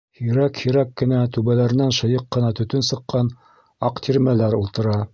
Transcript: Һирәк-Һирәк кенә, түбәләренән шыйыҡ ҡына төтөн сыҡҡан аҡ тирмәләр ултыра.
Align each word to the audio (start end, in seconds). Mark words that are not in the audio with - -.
Һирәк-Һирәк 0.19 0.95
кенә, 1.01 1.19
түбәләренән 1.35 1.95
шыйыҡ 1.99 2.25
ҡына 2.39 2.51
төтөн 2.63 2.89
сыҡҡан 2.91 3.33
аҡ 3.91 4.07
тирмәләр 4.09 4.63
ултыра. 4.65 5.03